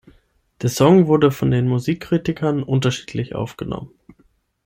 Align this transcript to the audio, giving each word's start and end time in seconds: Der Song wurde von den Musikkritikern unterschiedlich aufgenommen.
Der 0.63 0.69
Song 0.71 1.05
wurde 1.05 1.29
von 1.29 1.51
den 1.51 1.67
Musikkritikern 1.67 2.63
unterschiedlich 2.63 3.35
aufgenommen. 3.35 3.91